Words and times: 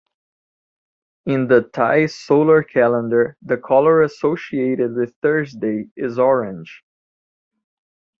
In 1.27 1.45
the 1.47 1.61
Thai 1.61 2.07
solar 2.07 2.63
calendar, 2.63 3.37
the 3.43 3.57
colour 3.57 4.01
associated 4.01 4.95
with 4.95 5.13
Thursday 5.21 5.89
is 5.95 6.17
orange. 6.17 6.83